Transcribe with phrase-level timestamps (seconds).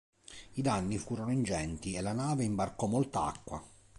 [0.53, 3.63] I danni furono ingenti e la nave imbarcò molta acqua.